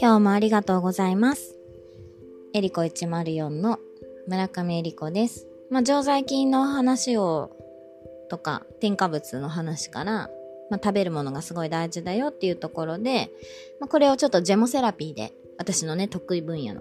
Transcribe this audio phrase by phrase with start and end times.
[0.00, 1.56] 今日もありがとうございます。
[2.54, 3.78] エリコ104の
[4.26, 5.46] 村上エリコです。
[5.70, 7.56] まあ、常在菌の話を、
[8.28, 10.28] とか、添加物の話から、
[10.70, 13.30] まあ、食べるものがすごい大事だよっていうところで、
[13.78, 16.80] まあ、これをちょっとジェモセラピーで、私のね、得意分野の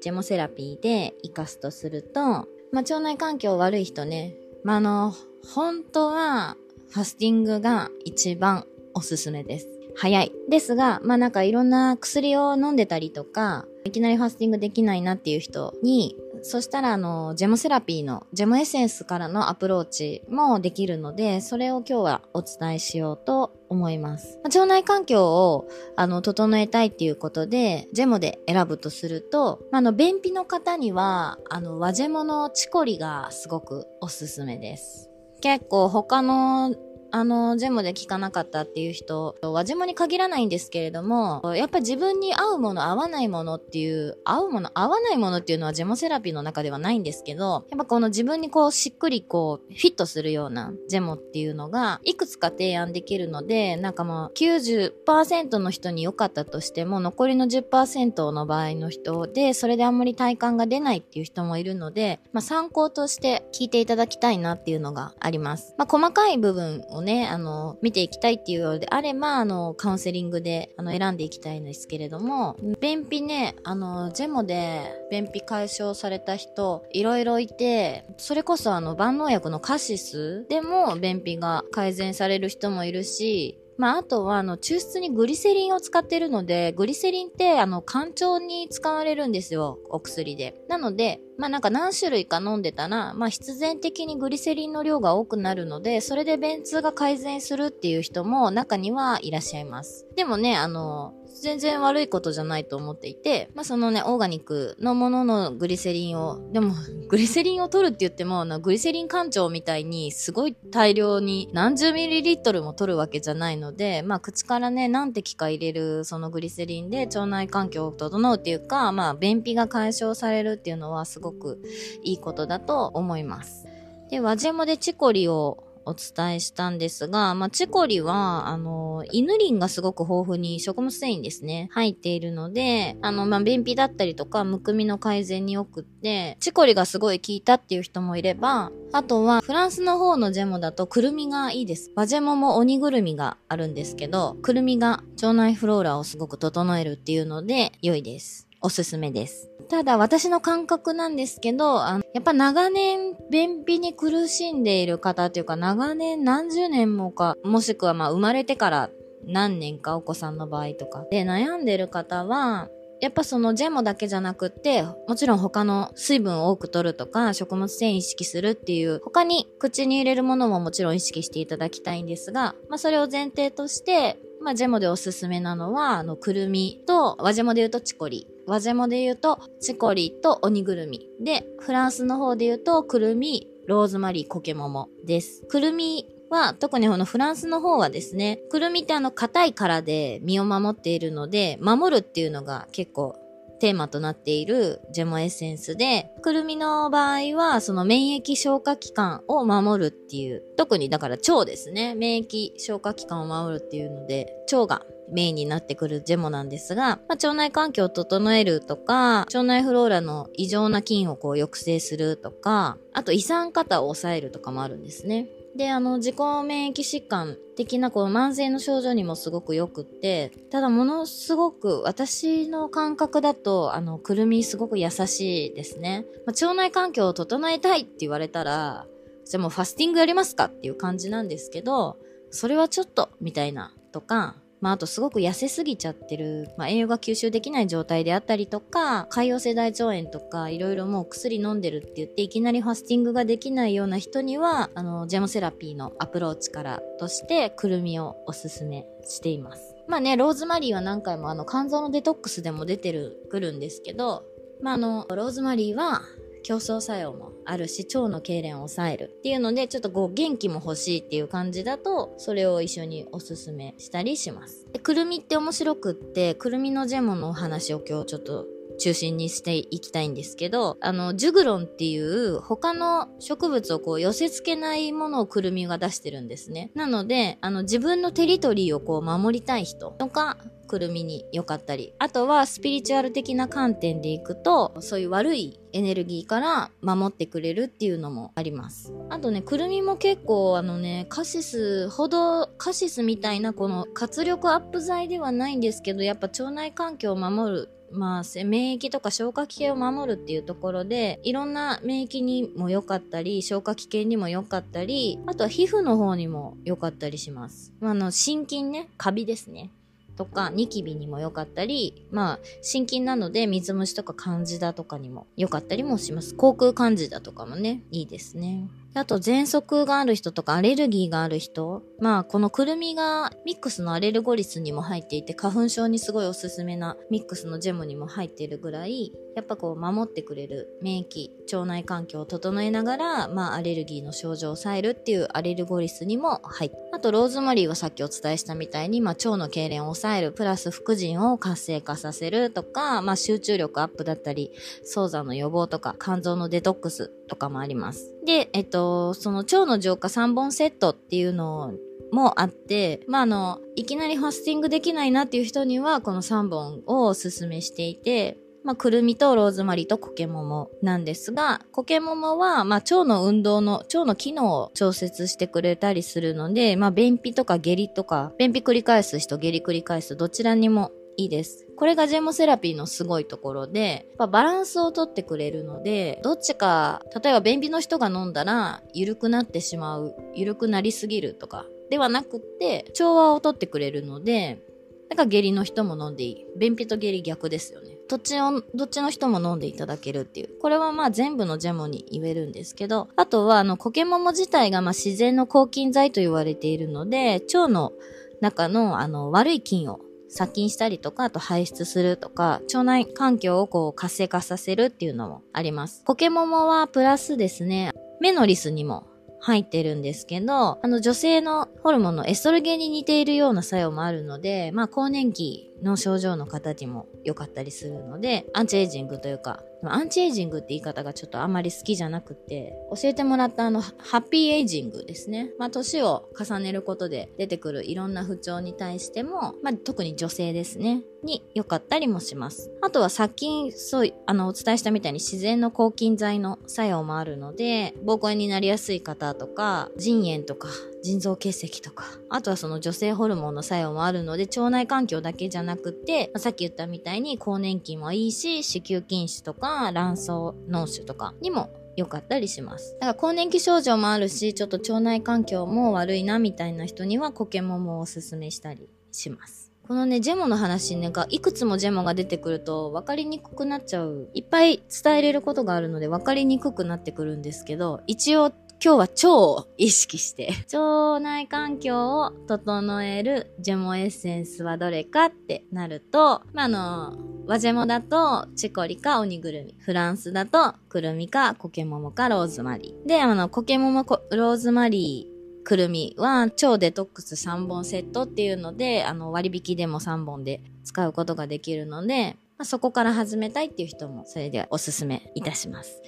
[0.00, 2.44] ジェモセラピーで活かすとすると、ま
[2.74, 5.14] あ、腸内環境悪い人ね、まあ、あの、
[5.52, 6.56] 本当は、
[6.92, 9.66] ファスティングが一番おすすめです。
[9.96, 10.32] 早い。
[10.50, 24.38] ですが、まあなんかいろんな薬を飲んでたりとか、いきなりファスティングできないなっていう人に、そしたらあの、ジェモセラピーの、ジェモエッセンスからのアプローチもできるので、それを今日はお伝えしようと思います。
[24.44, 35.11] 腸内環境を、あの、整えたいっていうことで、ジェモで選ぶとすると、まあの、便秘の方には、あの、和ジェモのチコリがすごくおすすめです。
[35.42, 36.72] 結構他の
[37.12, 65.74] あの、ジェムで効かなかったっていう人はジェムに限らないんですけれども、やっぱ自分に合うもの、合わないものっていう、合うもの、合わないものっていうのはジェモセラピーの中ではないんですけど、やっぱこの自分にこうしっくりこう、フィットするようなジェモっていうのが、いくつか提案できるので、なんかもう90%の人に良かったとしても、残りの10%の場合の人で、それであんまり体感が出ないっていう人もいるので、まあ参考として聞いていただきたいなっていうのがあります。
[65.76, 90.54] まあ細かい部分をね、あの、見ていきたいっていうようであれば、あの、カウンセリングで、あの、選んでいきたいんですけれども、便秘ね、あの、ジェモで便秘解消された人、いろいろいて、それこそあの、万能薬のカシスでも便秘が改善される人もいるし、まあ、あとは、あの、抽出にグリセリンを使ってるので、グリセリンって、あの、肝腸に使われるんですよ、お薬で。
[90.68, 100.06] なので、まあなんか何種類か飲んでたら、まあ必然的にグリセリンの量が多くなるので、それで便通が改善するっていう人も中にはいらっしゃいます。
[100.14, 106.74] でもね、あの、全然悪いことじゃないと思っていて、まあそのね、オーガニックのもののグリセリンを、でも、
[107.08, 121.60] グリセリンを取るって言っても、グリセリン艦長みたいにすごい大量に何十ミリリットルも取るわけじゃないので、まあ口からね、何滴か入れるそのグリセリンで腸内環境を整うっていうか、まあ便秘が解消されるっていうのはすごく
[122.02, 123.66] いいことだと思います。
[124.10, 141.90] で、和ジェモでチコリをお伝えしたんですが、まあ、チコリは、あの、犬リンがすごく豊富に食物繊維ですね、入っているので、あの、まあ、便秘だったりとか、むくみの改善によくって、チコリがすごい効いたっていう人もいれば、あとは、フランスの方のジェモだと、くるみがいいです。
[141.94, 148.51] 和ジェモも鬼ぐるみがあるんですけど、くるみが腸内フローラをすごく整えるっていうので、良いです。
[148.62, 149.50] おすすめです。
[149.68, 158.90] ただ私の感覚なんですけど、あのやっぱ長年便秘に苦しんでいる方というか長年何十年もか、もしくはまあ生まれてから
[159.26, 162.68] 何年かお子さんの場合とかで悩んでる方は、
[163.00, 178.28] やっぱそのジェモだけじゃなくって、もちろん他の水分を多く取るとか、食物繊維意識するっていう、他に口に入れるものももちろん意識していただきたいんですが、まあそれを前提として、まあジェモでおすすめなのは、あの、くるみと、和ジェモで言うとチコリ。
[178.46, 181.08] 和ジェモで言うと、チコリと鬼ぐるみ。
[181.20, 185.44] で、フランスの方で言うと、くるみ、ローズマリー、コケモモです。
[185.48, 193.16] くるみは、特にこのフランスの方はですね、くるみってあの硬い殻で身を守っているので、守るっていうのが結構
[193.62, 204.82] テーマとなっているジェモエッセンスで、くるみの場合は、その免疫消化器官を守るっていう、特にだから腸ですね、免疫消化器官を守るっていうので、腸が
[205.12, 215.28] メインになってくるジェモなんですが、まあ、腸内環境を整えるとか、腸内フローラの異常な菌をこう抑制するとか、あと胃酸過多を抑えるとかもあるんですね。
[215.56, 226.06] で、あの、自己免疫疾患的なこう慢性の症状にもすごく良くって、ただものすごく私の感覚だと、あの、くるみすごく優しいですね。
[226.26, 228.86] まあ、腸内環境を整えたいって言われたら、
[229.26, 231.98] じゃあもうファスティングやりますかっていう感じなんですけど、
[232.30, 249.74] それはちょっと、みたいな、とか、まあ、あとすごく痩せすぎちゃってる、まあ、栄養が吸収できない状態であったりとか、潰瘍性大腸炎とか、いろいろもう薬飲んでるって言って、いきなりファスティングができないような人には、あの、ジェモセラピーのアプローチからとして、くるみをおすすめしています。
[249.88, 254.22] まあね、ローズマリーは何回もあの、肝臓のデトックスでも出てる、くるんですけど、
[254.62, 256.02] まああの、ローズマリーは、
[256.42, 264.66] 競争作用もあるし、腸の痙攣を抑えるっていうので、ちょっとこう元気も欲しいっていう感じだと、それを一緒におすすめしたりします。
[264.72, 268.46] でくるみって面白くって、くるみのジェモのお話を今日ちょっと
[268.82, 276.72] 中心にしていきたいんですけど、あの、ジュグロンっていう他の植物をこう寄せ付けないものをくるみが出してるんですね。
[276.74, 280.36] なので、あの、自分のテリトリーをこう守りたい人とか、
[280.72, 288.90] くるみに良かったり、あとはスピリチュアル的な観点でいくと、そういう悪いエネルギーから守ってくれるっていうのもあります。
[289.10, 307.72] あとね、くるみも結構あのね、カシスほど、カシスみたいなこの活力アップ剤ではないんですけど、やっぱ腸内環境を守るまあ、免疫とか消化器系を守るっていうところで、いろんな免疫にも良かったり、消化器系にも良かったり、あとは皮膚の方にも良かったりします。
[307.80, 309.70] あの、心筋ね、カビですね。
[310.16, 316.34] とか、ニキビにも良かったり、まあ、心筋なので水虫とかカンジダとかにも良かったりもします。
[316.34, 318.68] 口腔カンジダとかもね、いいですね。
[318.94, 321.82] あと、喘息がある人とかアレルギーがある人。
[321.98, 344.52] まあ、このくるみがミックスのアレルゴリスにも入っていて、花粉症にすごいおすすめなミックスのジェムにも入っているぐらい、やっぱこう、守ってくれる免疫、腸内環境を整えながら、まあ、アレルギーの症状を抑えるっていうアレルゴリスにも入って、あと、ローズマリーはさっきお伝えしたみたいに、まあ、腸の痙攣を抑える、プラス副腎を活性化させるとか、まあ、集中力アップだったり、
[344.84, 348.11] 早産の予防とか、肝臓のデトックスとかもあります。
[348.24, 351.72] で、えっと、その腸の浄化3本セットっていうの
[352.12, 371.66] もあって、まあ、あの、いきなりファスティングできないなっていう人には、この3本をお勧めしていて、まあ、くるみとローズマリーとコケモモなんですが、コケモモは、まあ、腸の運動の、腸の機能を調節してくれたりするので、まあ、便秘とか下痢とか、便秘繰り返す人、下痢繰り返す、どちらにもいいです。
[371.76, 384.62] これがジェモセラピーのすごいところで、バランスをとってくれるので、どっちか、例えば便秘の人が飲んだら、緩くなってしまう、緩くなりすぎるとか、ではなくって、調和をとってくれるので、
[385.10, 386.46] だか下痢の人も飲んでいい。
[386.56, 387.98] 便秘と下痢逆ですよね。
[388.08, 390.58] どっちの、どっちの人も飲んでいただけるっていう。
[390.58, 397.92] これはまあ全部のジェモに言えるんですけど、あとはあの、コケモモ自体がまあ自然の抗菌剤と言われているので、腸の
[398.40, 400.00] 中のあの、悪い菌を
[400.32, 406.02] 殺菌したりとか、あと排出するとか、腸内環境をこう活性化させるっていうのもあります。
[406.04, 409.06] コケモモはプラスですね、メノリスにも
[409.40, 425.50] 入ってるんですけど、あの女性のホルモンのエストロゲンに似ているような作用もあるので、まあ更年期の症状の形も良かったりするので、アンチエイジングというか、アンチエイジングって言い方がちょっとあんまり好きじゃなくて、教えてもらったあの、ハッピーエイジングですね。
[425.58, 431.02] まあ、年を重ねることで出てくるいろんな不調に対しても、まあ、特に女性ですね。
[431.22, 432.70] に良かったりもします。
[432.80, 440.68] あとは殺菌、そう、あの、お伝えしたみたいに自然の抗菌剤の作用もあるので、膀胱炎になりやすい方とか、腎炎とか、
[441.02, 450.28] 腎臓結石とか、あとはその女性ホルモンの作用もあるので、腸内環境だけじゃなくて、さっき言ったみたいに更年期もいいし、子宮筋腫とか、卵巣
[450.68, 452.94] 脳腫とかにも良かったりします。
[452.94, 459.71] だから更年期症状もあるし、ちょっと腸内環境も悪いなみたいな人にはコケモモをおすすめしたりします。
[459.86, 464.30] このね、ジェモの話ね、が、いくつもジェモが出てくると分かりにくくなっちゃう。
[464.32, 468.52] いっぱい伝えれることがあるので分かりにくくなってくるんですけど、一応
[468.84, 479.74] 今日は腸を意識して、 腸内環境を整えるジェモエッセンスはどれかってなると、まあ、あの、和ジェモだとチコリか鬼ぐるみ。
[479.78, 483.08] フランスだとくるみかコケモモかローズマリー。
[483.08, 485.31] で、あの、コケモモローズマリー
[485.64, 496.00] くるみは超デトックス3本セットっていうので、あの割引でも3本で使うことができるので、まあ、そこから始めたいっていう人も、それでおすすめいたします。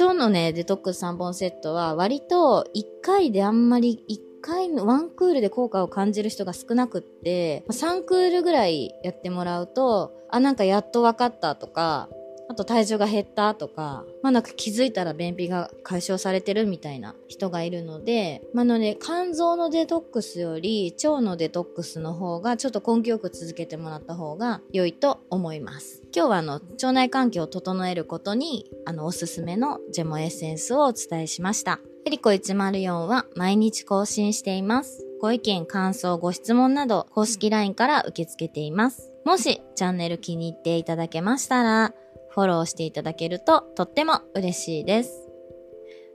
[0.00, 12.08] 腸のね、デトックス3本セットは、割と1回であんまり、1回のワンクールで効果を感じる人が少なくって、3クールぐらいやってもらうと、あ、なんかやっと分かったとか、
[12.48, 26.02] あと体重が減ったとか、まあなんか気づいたら便秘が解消されてるみたいな人がいるので、まあのね、肝臓のデトックスより腸のデトックスの方がちょっと根気よく続けてもらった方が良いと思います。
[26.14, 31.80] 今日はあの、腸内環境を整えることに、あの、おすすめのジェモエッセンスをお伝えしました。
[32.06, 35.04] エリコ104は毎日更新しています。
[35.20, 39.10] ご意見、感想、ご質問など公式 LINE から受け付けています。
[39.24, 41.94] もしチャンネル気に入っていただけましたら、
[42.36, 45.26] フォローしていただけるととっても嬉しいです。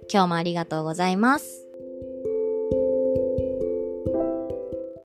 [0.07, 1.60] 今日もありがとうございます。